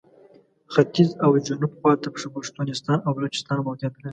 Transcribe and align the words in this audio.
ختیځ 0.73 1.09
او 1.25 1.31
جنوب 1.47 1.71
خواته 1.79 2.07
پښتونستان 2.35 2.97
او 3.05 3.11
بلوچستان 3.17 3.57
موقعیت 3.67 3.93
لري. 3.97 4.09